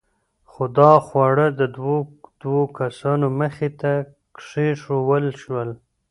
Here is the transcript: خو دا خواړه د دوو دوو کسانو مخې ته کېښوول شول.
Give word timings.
خو 0.49 0.63
دا 0.79 0.91
خواړه 1.05 1.47
د 1.59 1.61
دوو 1.75 1.97
دوو 2.41 2.63
کسانو 2.79 3.25
مخې 3.39 3.69
ته 3.79 3.91
کېښوول 4.37 5.25
شول. 5.41 5.69